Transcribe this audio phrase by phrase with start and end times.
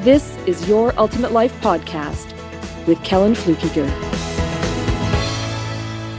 [0.00, 2.34] this is Your Ultimate Life Podcast
[2.86, 3.86] with Kellen Flukiger.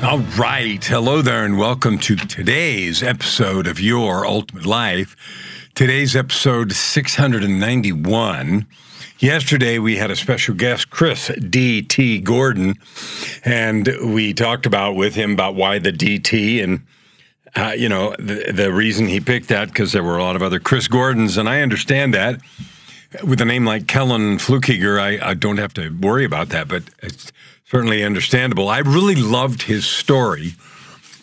[0.03, 0.83] All right.
[0.85, 5.15] Hello there, and welcome to today's episode of Your Ultimate Life.
[5.73, 8.67] Today's episode 691.
[9.17, 12.19] Yesterday, we had a special guest, Chris D.T.
[12.19, 12.75] Gordon,
[13.43, 16.85] and we talked about with him about why the DT and
[17.55, 20.43] uh, you know the, the reason he picked that because there were a lot of
[20.43, 22.39] other Chris Gordons, and I understand that.
[23.23, 26.83] With a name like Kellen Flukiger, I, I don't have to worry about that, but
[26.99, 27.31] it's
[27.65, 28.69] certainly understandable.
[28.69, 30.53] I really loved his story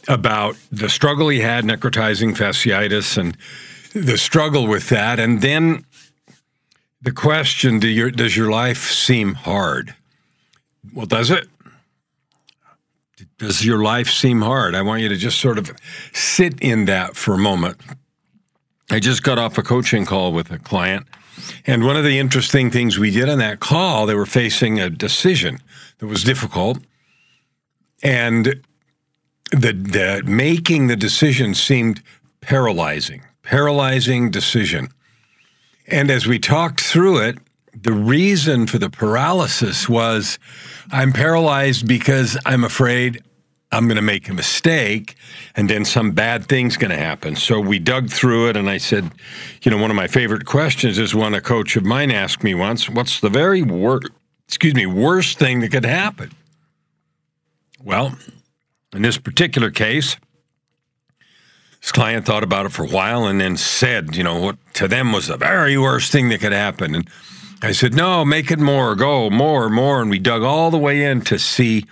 [0.07, 3.37] about the struggle he had necrotizing fasciitis and
[3.95, 5.85] the struggle with that, and then
[7.01, 9.95] the question: do your, Does your life seem hard?
[10.95, 11.49] Well, does it?
[13.39, 14.75] Does your life seem hard?
[14.75, 15.71] I want you to just sort of
[16.13, 17.81] sit in that for a moment.
[18.91, 21.07] I just got off a coaching call with a client,
[21.67, 24.91] and one of the interesting things we did on that call, they were facing a
[24.91, 25.59] decision
[25.99, 26.79] that was difficult,
[28.03, 28.63] and
[29.51, 32.03] the, the making the decision seemed
[32.41, 34.89] paralyzing, paralyzing decision.
[35.87, 37.39] And as we talked through it,
[37.75, 40.39] the reason for the paralysis was
[40.91, 43.23] I'm paralyzed because I'm afraid
[43.71, 45.15] I'm going to make a mistake
[45.55, 47.37] and then some bad thing's going to happen.
[47.37, 49.11] So we dug through it and I said,
[49.63, 52.55] you know, one of my favorite questions is one a coach of mine asked me
[52.55, 54.09] once, what's the very worst,
[54.47, 56.31] excuse me, worst thing that could happen?
[57.85, 58.17] Well,
[58.95, 60.17] in this particular case,
[61.83, 64.89] this client thought about it for a while and then said, you know, what to
[64.89, 66.95] them was the very worst thing that could happen.
[66.95, 67.09] And
[67.63, 70.01] I said, no, make it more, go more, more.
[70.01, 71.85] And we dug all the way in to see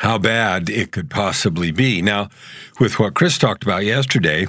[0.00, 2.00] how bad it could possibly be.
[2.00, 2.30] Now,
[2.78, 4.46] with what Chris talked about yesterday,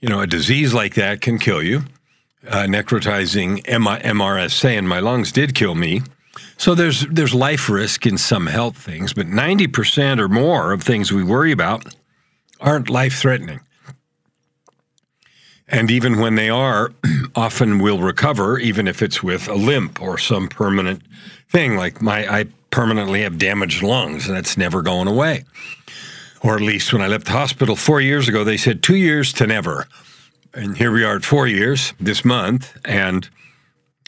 [0.00, 1.84] you know, a disease like that can kill you.
[2.46, 6.02] Uh, necrotizing MRSA in my lungs did kill me.
[6.58, 11.10] So there's there's life risk in some health things, but 90% or more of things
[11.10, 11.94] we worry about
[12.60, 13.60] aren't life threatening.
[15.68, 16.92] And even when they are,
[17.34, 21.00] often will recover, even if it's with a limp or some permanent
[21.48, 21.76] thing.
[21.76, 25.44] Like my, I permanently have damaged lungs, and that's never going away.
[26.42, 29.32] Or at least when I left the hospital four years ago, they said two years
[29.34, 29.86] to never.
[30.52, 33.28] And here we are at four years this month, and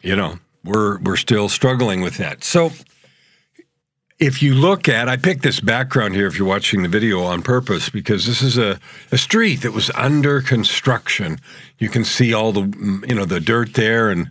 [0.02, 2.42] you know we're we're still struggling with that.
[2.42, 2.72] So
[4.18, 7.42] if you look at, I picked this background here if you're watching the video on
[7.42, 8.78] purpose because this is a,
[9.10, 11.38] a street that was under construction.
[11.78, 14.30] You can see all the you know the dirt there and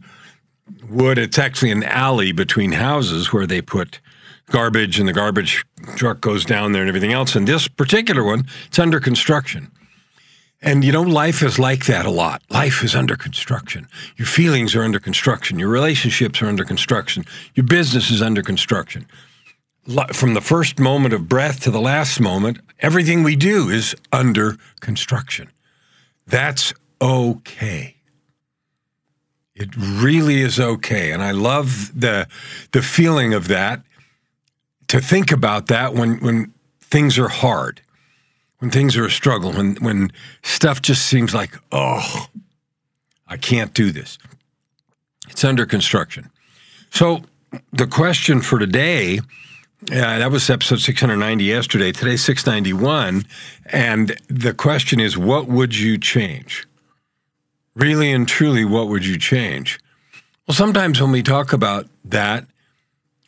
[0.90, 1.18] wood.
[1.18, 4.00] It's actually an alley between houses where they put
[4.54, 5.66] garbage and the garbage
[5.96, 7.36] truck goes down there and everything else.
[7.36, 9.72] And this particular one, it's under construction.
[10.62, 12.44] And you know, life is like that a lot.
[12.50, 13.88] Life is under construction.
[14.16, 15.58] Your feelings are under construction.
[15.58, 17.26] Your relationships are under construction.
[17.56, 19.08] Your business is under construction.
[20.14, 24.56] From the first moment of breath to the last moment, everything we do is under
[24.80, 25.52] construction.
[26.28, 27.98] That's okay.
[29.56, 31.12] It really is okay.
[31.12, 32.28] And I love the
[32.72, 33.82] the feeling of that
[34.94, 37.82] to think about that when when things are hard,
[38.60, 40.12] when things are a struggle, when when
[40.44, 42.28] stuff just seems like, oh,
[43.28, 44.20] I can't do this.
[45.32, 46.30] It's under construction.
[46.92, 47.24] So
[47.72, 51.92] the question for today, uh, that was episode 690 yesterday.
[51.92, 53.26] Today's 691,
[53.66, 56.68] and the question is, what would you change?
[57.74, 59.80] Really and truly, what would you change?
[60.48, 62.46] Well, sometimes when we talk about that,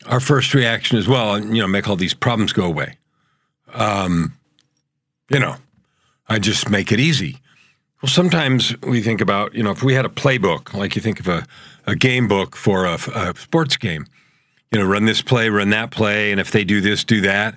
[0.08, 2.98] our first reaction is, well, you know, make all these problems go away.
[3.74, 4.38] Um,
[5.30, 5.56] you know,
[6.28, 7.38] I just make it easy.
[8.02, 11.20] Well, sometimes we think about, you know, if we had a playbook, like you think
[11.20, 11.46] of a,
[11.86, 14.06] a game book for a, a sports game,
[14.70, 17.56] you know, run this play, run that play, and if they do this, do that.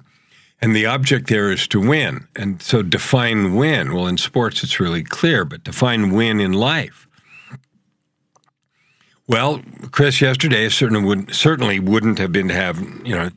[0.61, 2.27] And the object there is to win.
[2.35, 3.93] And so define win.
[3.93, 7.07] Well, in sports, it's really clear, but define win in life.
[9.29, 9.61] Well,
[9.91, 13.29] Chris, yesterday certainly would certainly wouldn't have been to have you know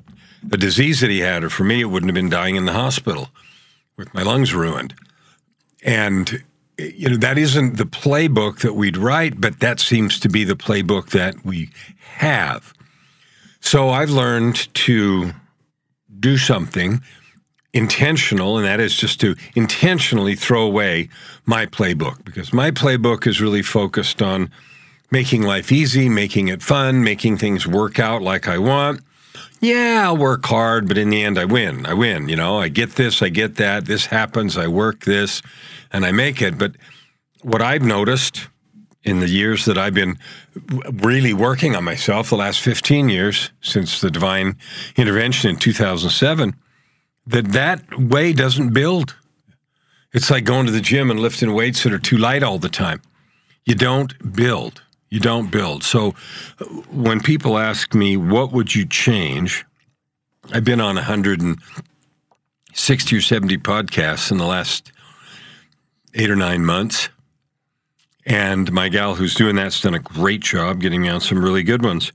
[0.42, 2.72] the disease that he had, or for me, it wouldn't have been dying in the
[2.72, 3.28] hospital
[3.98, 4.94] with my lungs ruined.
[5.84, 6.42] And
[6.78, 10.54] you know that isn't the playbook that we'd write, but that seems to be the
[10.54, 11.68] playbook that we
[12.16, 12.72] have.
[13.60, 15.32] So I've learned to
[16.18, 17.02] do something
[17.74, 21.10] intentional, and that is just to intentionally throw away
[21.44, 24.50] my playbook because my playbook is really focused on
[25.12, 29.02] making life easy, making it fun, making things work out like I want.
[29.60, 31.86] Yeah, I'll work hard, but in the end, I win.
[31.86, 32.28] I win.
[32.28, 35.42] You know, I get this, I get that, this happens, I work this,
[35.92, 36.58] and I make it.
[36.58, 36.72] But
[37.42, 38.48] what I've noticed
[39.04, 40.18] in the years that I've been
[40.66, 44.56] really working on myself, the last 15 years since the divine
[44.96, 46.56] intervention in 2007,
[47.26, 49.14] that that way doesn't build.
[50.12, 52.68] It's like going to the gym and lifting weights that are too light all the
[52.68, 53.02] time.
[53.64, 54.82] You don't build.
[55.12, 55.84] You don't build.
[55.84, 56.14] So
[56.58, 59.66] uh, when people ask me, what would you change?
[60.50, 64.90] I've been on 160 or 70 podcasts in the last
[66.14, 67.10] eight or nine months.
[68.24, 71.62] And my gal who's doing that's done a great job getting me on some really
[71.62, 72.10] good ones.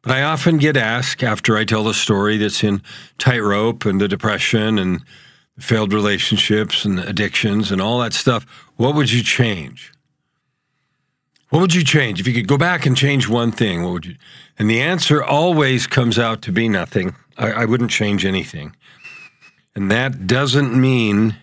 [0.00, 2.80] But I often get asked after I tell the story that's in
[3.18, 5.04] tightrope and the depression and
[5.58, 8.46] failed relationships and addictions and all that stuff,
[8.76, 9.92] what would you change?
[11.50, 12.20] What would you change?
[12.20, 14.16] If you could go back and change one thing, what would you?
[14.58, 17.14] And the answer always comes out to be nothing.
[17.38, 18.76] I, I wouldn't change anything.
[19.74, 21.36] And that doesn't mean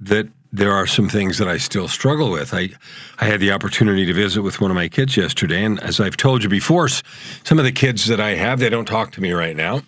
[0.00, 2.52] that there are some things that I still struggle with.
[2.52, 2.70] I,
[3.18, 6.16] I had the opportunity to visit with one of my kids yesterday, and as I've
[6.16, 9.32] told you before, some of the kids that I have, they don't talk to me
[9.32, 9.82] right now.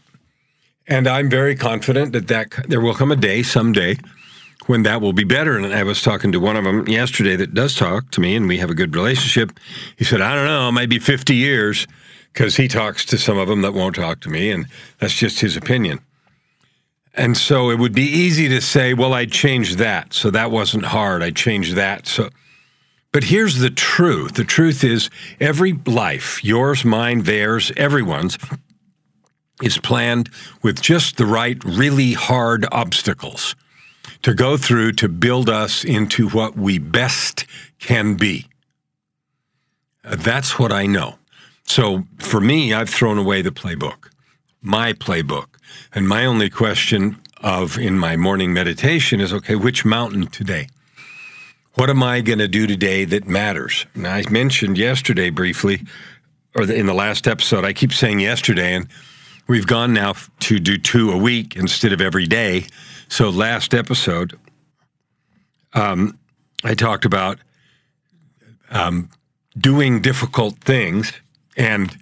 [0.87, 3.99] And I'm very confident that, that there will come a day someday
[4.67, 5.57] when that will be better.
[5.57, 8.49] And I was talking to one of them yesterday that does talk to me, and
[8.49, 9.59] we have a good relationship.
[9.97, 11.87] He said, I don't know, maybe 50 years
[12.33, 14.67] because he talks to some of them that won't talk to me, and
[14.99, 16.01] that's just his opinion.
[17.15, 20.13] And so it would be easy to say, well, I'd change that.
[20.13, 21.23] So that wasn't hard.
[21.23, 22.07] I changed that.
[22.07, 22.29] So,
[23.13, 25.11] but here's the truth the truth is
[25.41, 28.39] every life, yours, mine, theirs, everyone's,
[29.63, 30.31] is planned
[30.63, 33.57] with just the right, really hard obstacles
[34.23, 37.47] to go through to build us into what we best
[37.79, 38.47] can be.
[40.05, 41.19] Uh, that's what I know.
[41.65, 44.11] So for me, I've thrown away the playbook,
[44.63, 45.47] my playbook.
[45.95, 50.69] And my only question of in my morning meditation is okay, which mountain today?
[51.75, 53.87] What am I going to do today that matters?
[53.95, 55.83] And I mentioned yesterday briefly,
[56.55, 58.89] or in the last episode, I keep saying yesterday, and
[59.49, 62.67] we've gone now to do two a week instead of every day.
[63.09, 64.39] So last episode,
[65.73, 66.19] um,
[66.63, 67.39] I talked about
[68.71, 69.09] um,
[69.59, 71.13] doing difficult things
[71.57, 71.97] and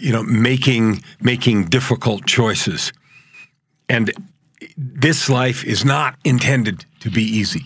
[0.00, 2.92] you know making making difficult choices
[3.88, 4.12] and
[4.76, 7.64] this life is not intended to be easy.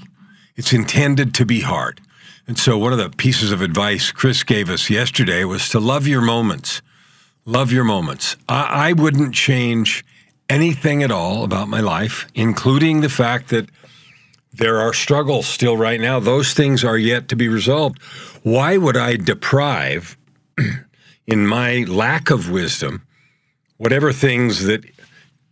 [0.56, 2.00] It's intended to be hard.
[2.46, 6.06] And so, one of the pieces of advice Chris gave us yesterday was to love
[6.06, 6.82] your moments.
[7.44, 8.36] Love your moments.
[8.48, 10.04] I, I wouldn't change
[10.48, 13.68] anything at all about my life, including the fact that
[14.52, 16.20] there are struggles still right now.
[16.20, 18.00] Those things are yet to be resolved.
[18.42, 20.16] Why would I deprive,
[21.26, 23.06] in my lack of wisdom,
[23.76, 24.84] whatever things that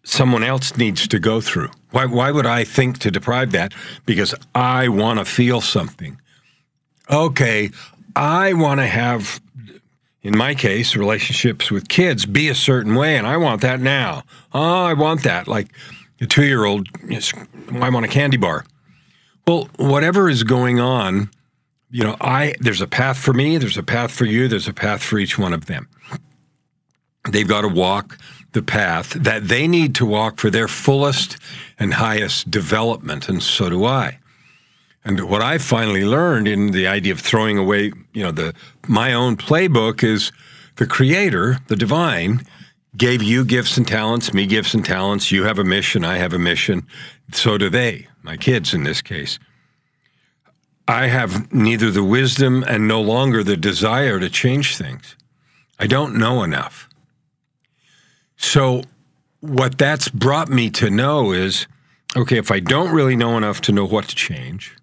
[0.05, 1.71] someone else needs to go through.
[1.91, 3.73] Why, why would I think to deprive that?
[4.07, 6.21] Because I want to feel something.
[7.11, 7.71] Okay,
[8.17, 9.41] I want to have,
[10.23, 14.23] in my case, relationships with kids be a certain way, and I want that now.
[14.53, 15.49] Oh, I want that.
[15.49, 15.69] Like
[16.21, 16.89] a two year old,
[17.73, 18.65] I want a candy bar.
[19.47, 21.31] Well, whatever is going on,
[21.91, 24.73] you know, I there's a path for me, there's a path for you, there's a
[24.73, 25.89] path for each one of them.
[27.29, 28.19] They've got to walk
[28.53, 31.37] the path that they need to walk for their fullest
[31.79, 34.19] and highest development, and so do I.
[35.05, 38.55] And what I finally learned in the idea of throwing away, you know, the
[38.87, 40.31] my own playbook is
[40.77, 42.47] the creator, the divine,
[42.97, 45.33] gave you gifts and talents, me gifts and talents.
[45.33, 46.87] You have a mission, I have a mission.
[47.33, 49.39] So do they, my kids in this case.
[50.87, 55.17] I have neither the wisdom and no longer the desire to change things.
[55.79, 56.89] I don't know enough.
[58.37, 58.83] So,
[59.41, 61.67] what that's brought me to know is
[62.17, 64.77] okay, if I don't really know enough to know what to change,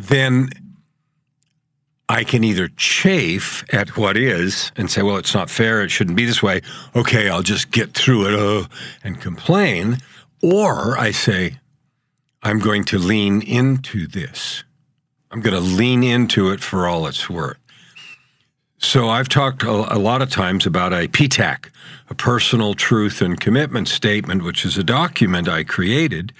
[0.00, 0.50] then
[2.08, 6.16] I can either chafe at what is and say, well, it's not fair, it shouldn't
[6.16, 6.62] be this way.
[6.96, 8.66] Okay, I'll just get through it uh,
[9.04, 9.98] and complain.
[10.42, 11.58] Or I say,
[12.42, 14.64] I'm going to lean into this.
[15.30, 17.58] I'm going to lean into it for all it's worth.
[18.78, 21.66] So I've talked a, a, lot of times about a PTAC,
[22.08, 26.32] a personal truth and commitment statement, which is a document I created.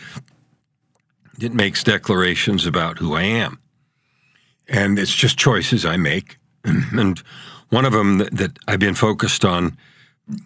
[1.40, 3.58] It makes declarations about who I am.
[4.68, 6.38] And it's just choices I make.
[6.64, 7.22] and
[7.70, 9.76] one of them that, that I've been focused on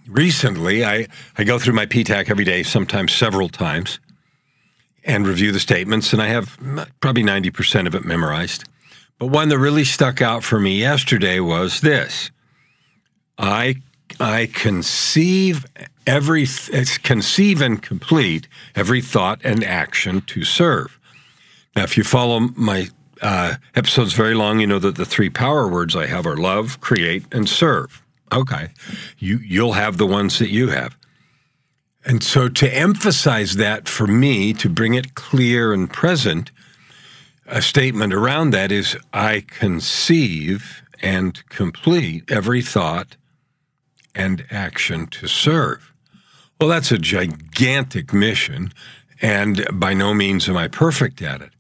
[0.07, 3.99] recently, I, I go through my PTAC every day, sometimes several times,
[5.05, 6.57] and review the statements, and I have
[7.01, 8.65] probably 90% of it memorized.
[9.19, 12.31] But one that really stuck out for me yesterday was this
[13.39, 13.77] I,
[14.21, 15.67] I conceive
[16.07, 16.47] every
[17.03, 20.99] conceive and complete every thought and action to serve.
[21.75, 22.89] Now, if you follow my
[23.25, 24.61] uh, episode's very long.
[24.61, 28.03] You know that the three power words I have are love, create, and serve.
[28.33, 28.69] Okay,
[29.19, 30.97] you you'll have the ones that you have.
[32.05, 36.51] And so to emphasize that for me, to bring it clear and present,
[37.47, 43.17] a statement around that is I conceive and complete every thought
[44.15, 45.93] and action to serve.
[46.61, 48.73] Well, that's a gigantic mission,
[49.21, 51.51] and by no means am I perfect at it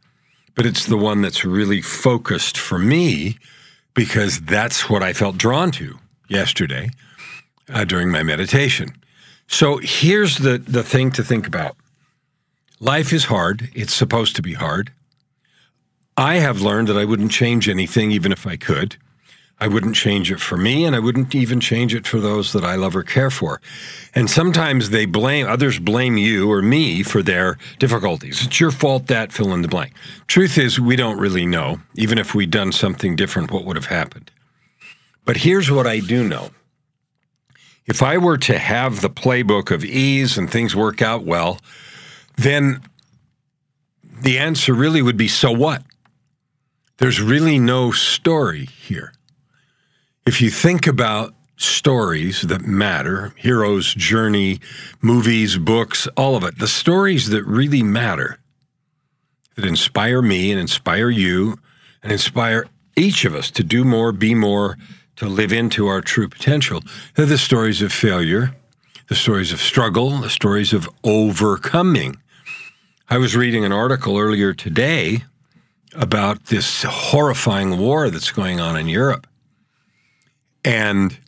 [0.54, 3.38] but it's the one that's really focused for me
[3.94, 6.90] because that's what I felt drawn to yesterday
[7.68, 8.94] uh, during my meditation.
[9.46, 11.76] So here's the, the thing to think about
[12.80, 14.92] life is hard, it's supposed to be hard.
[16.16, 18.96] I have learned that I wouldn't change anything even if I could.
[19.60, 22.64] I wouldn't change it for me, and I wouldn't even change it for those that
[22.64, 23.60] I love or care for.
[24.14, 28.44] And sometimes they blame, others blame you or me for their difficulties.
[28.44, 29.94] It's your fault that fill in the blank.
[30.26, 33.86] Truth is, we don't really know, even if we'd done something different, what would have
[33.86, 34.30] happened.
[35.24, 36.50] But here's what I do know.
[37.86, 41.58] If I were to have the playbook of ease and things work out well,
[42.36, 42.82] then
[44.02, 45.82] the answer really would be so what?
[46.96, 49.12] There's really no story here.
[50.26, 54.58] If you think about stories that matter, hero's journey,
[55.02, 58.38] movies, books, all of it, the stories that really matter,
[59.54, 61.58] that inspire me and inspire you
[62.02, 62.66] and inspire
[62.96, 64.78] each of us to do more, be more,
[65.16, 66.80] to live into our true potential,
[67.14, 68.56] they're the stories of failure,
[69.08, 72.16] the stories of struggle, the stories of overcoming.
[73.10, 75.24] I was reading an article earlier today
[75.94, 79.26] about this horrifying war that's going on in Europe.
[80.64, 81.18] And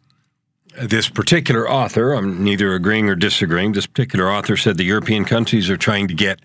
[0.81, 5.71] this particular author, I'm neither agreeing or disagreeing, this particular author said the European countries
[5.71, 6.41] are trying to get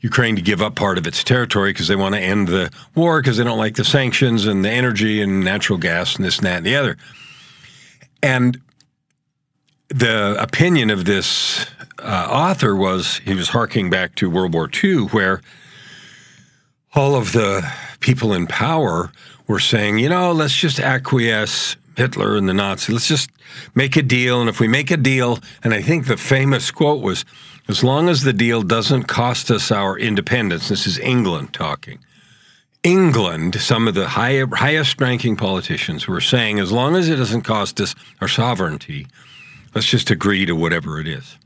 [0.00, 3.20] Ukraine to give up part of its territory because they want to end the war
[3.20, 6.46] because they don't like the sanctions and the energy and natural gas and this and
[6.46, 6.96] that and the other.
[8.22, 8.60] And
[9.88, 11.66] the opinion of this
[11.98, 15.40] uh, author was he was harking back to World War II, where
[16.94, 17.68] all of the
[18.00, 19.10] people in power
[19.46, 22.94] were saying, you know, let's just acquiesce Hitler and the Nazis.
[22.94, 23.30] Let's just
[23.74, 24.40] make a deal.
[24.40, 27.24] And if we make a deal, and I think the famous quote was,
[27.68, 31.98] as long as the deal doesn't cost us our independence, this is England talking.
[32.82, 37.42] England, some of the high, highest ranking politicians were saying, as long as it doesn't
[37.42, 39.06] cost us our sovereignty,
[39.74, 41.36] let's just agree to whatever it is.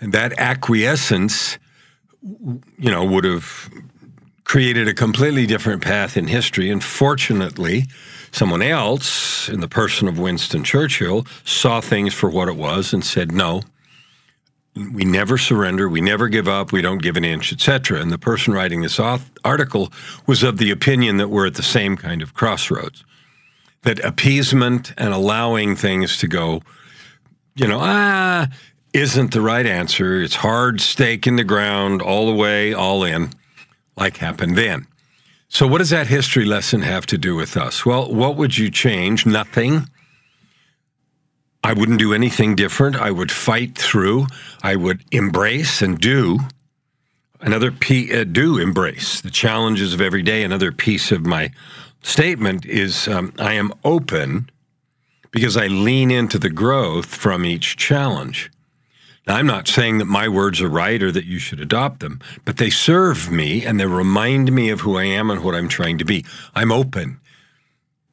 [0.00, 1.58] And that acquiescence,
[2.20, 3.70] you know, would have
[4.44, 6.68] created a completely different path in history.
[6.68, 7.84] And fortunately,
[8.32, 13.04] Someone else, in the person of Winston Churchill, saw things for what it was and
[13.04, 13.62] said, no,
[14.74, 18.00] we never surrender, we never give up, we don't give an inch, etc.
[18.00, 19.92] And the person writing this article
[20.26, 23.04] was of the opinion that we're at the same kind of crossroads.
[23.82, 26.62] That appeasement and allowing things to go,
[27.54, 28.48] you know, ah,
[28.94, 30.22] isn't the right answer.
[30.22, 33.30] It's hard stake in the ground, all the way, all in,
[33.96, 34.86] like happened then.
[35.52, 37.84] So, what does that history lesson have to do with us?
[37.84, 39.26] Well, what would you change?
[39.26, 39.86] Nothing.
[41.62, 42.96] I wouldn't do anything different.
[42.96, 44.28] I would fight through.
[44.62, 46.38] I would embrace and do.
[47.42, 50.42] Another P, uh, do embrace the challenges of every day.
[50.42, 51.50] Another piece of my
[52.02, 54.48] statement is um, I am open
[55.32, 58.50] because I lean into the growth from each challenge.
[59.26, 62.20] Now, I'm not saying that my words are right or that you should adopt them,
[62.44, 65.68] but they serve me and they remind me of who I am and what I'm
[65.68, 66.24] trying to be.
[66.54, 67.20] I'm open.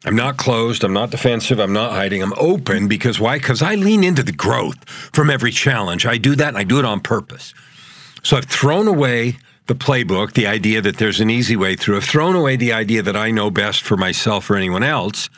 [0.05, 0.83] I'm not closed.
[0.83, 1.59] I'm not defensive.
[1.59, 2.21] I'm not hiding.
[2.21, 3.39] I'm open because why?
[3.39, 6.05] Because I lean into the growth from every challenge.
[6.05, 7.53] I do that and I do it on purpose.
[8.21, 11.97] So I've thrown away the playbook, the idea that there's an easy way through.
[11.97, 15.29] I've thrown away the idea that I know best for myself or anyone else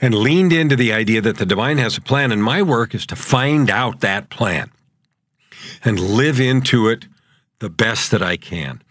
[0.00, 3.06] and leaned into the idea that the divine has a plan and my work is
[3.06, 4.70] to find out that plan
[5.84, 7.06] and live into it
[7.58, 8.82] the best that I can.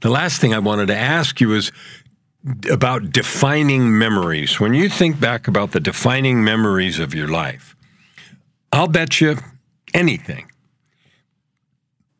[0.00, 1.72] The last thing I wanted to ask you is
[2.70, 4.60] about defining memories.
[4.60, 7.74] When you think back about the defining memories of your life,
[8.72, 9.36] I'll bet you
[9.94, 10.50] anything.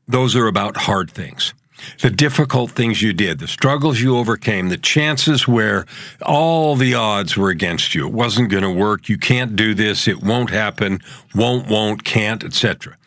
[0.06, 1.54] Those are about hard things.
[2.00, 5.86] the difficult things you did, the struggles you overcame, the chances where
[6.22, 8.04] all the odds were against you.
[8.04, 9.08] It wasn't going to work.
[9.08, 10.08] You can't do this.
[10.08, 11.00] It won't happen.
[11.36, 12.97] Won't, won't, can't, etc.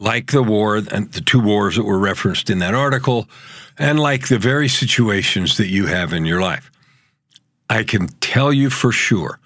[0.00, 3.28] Like the war and the two wars that were referenced in that article,
[3.78, 6.70] and like the very situations that you have in your life.
[7.68, 9.38] I can tell you for sure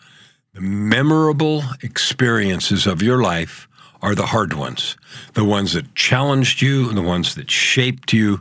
[0.55, 3.69] the memorable experiences of your life
[4.01, 4.97] are the hard ones,
[5.33, 8.41] the ones that challenged you, the ones that shaped you.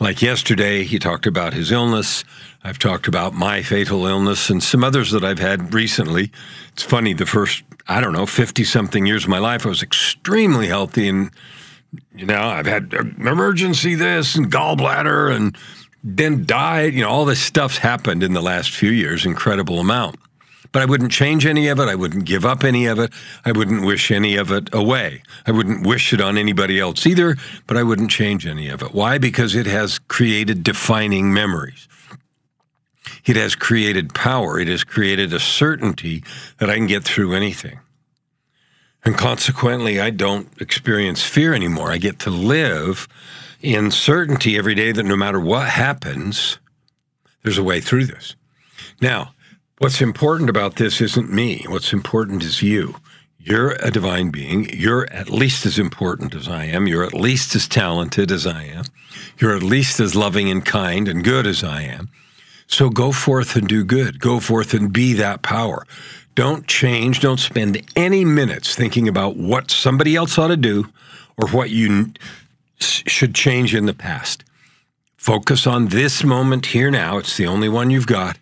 [0.00, 2.24] Like yesterday, he talked about his illness.
[2.64, 6.32] I've talked about my fatal illness and some others that I've had recently.
[6.72, 9.82] It's funny, the first, I don't know, 50 something years of my life, I was
[9.82, 11.08] extremely healthy.
[11.08, 11.30] And,
[12.14, 15.56] you know, I've had emergency this and gallbladder and
[16.02, 16.94] then died.
[16.94, 20.16] You know, all this stuff's happened in the last few years, incredible amount.
[20.72, 21.88] But I wouldn't change any of it.
[21.88, 23.12] I wouldn't give up any of it.
[23.44, 25.22] I wouldn't wish any of it away.
[25.46, 27.36] I wouldn't wish it on anybody else either,
[27.66, 28.94] but I wouldn't change any of it.
[28.94, 29.18] Why?
[29.18, 31.88] Because it has created defining memories.
[33.24, 34.58] It has created power.
[34.58, 36.24] It has created a certainty
[36.58, 37.78] that I can get through anything.
[39.04, 41.90] And consequently, I don't experience fear anymore.
[41.90, 43.08] I get to live
[43.60, 46.58] in certainty every day that no matter what happens,
[47.42, 48.36] there's a way through this.
[49.00, 49.34] Now,
[49.82, 51.64] What's important about this isn't me.
[51.66, 52.94] What's important is you.
[53.40, 54.70] You're a divine being.
[54.72, 56.86] You're at least as important as I am.
[56.86, 58.84] You're at least as talented as I am.
[59.38, 62.10] You're at least as loving and kind and good as I am.
[62.68, 64.20] So go forth and do good.
[64.20, 65.84] Go forth and be that power.
[66.36, 67.18] Don't change.
[67.18, 70.92] Don't spend any minutes thinking about what somebody else ought to do
[71.36, 72.12] or what you
[72.78, 74.44] should change in the past.
[75.16, 77.18] Focus on this moment here now.
[77.18, 78.38] It's the only one you've got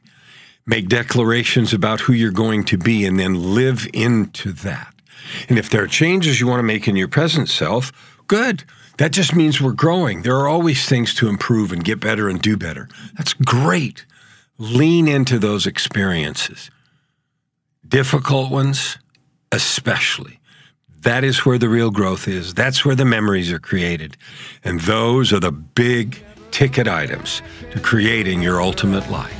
[0.66, 4.94] make declarations about who you're going to be, and then live into that.
[5.48, 7.92] And if there are changes you want to make in your present self,
[8.26, 8.64] good.
[8.98, 10.22] That just means we're growing.
[10.22, 12.88] There are always things to improve and get better and do better.
[13.16, 14.04] That's great.
[14.58, 16.70] Lean into those experiences.
[17.88, 18.98] Difficult ones,
[19.52, 20.38] especially.
[21.02, 22.52] That is where the real growth is.
[22.52, 24.18] That's where the memories are created.
[24.62, 27.40] And those are the big ticket items
[27.72, 29.39] to creating your ultimate life.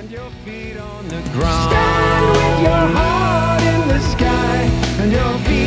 [1.31, 1.71] ground.
[1.71, 5.60] Stand with your heart in the sky, and you'll feel.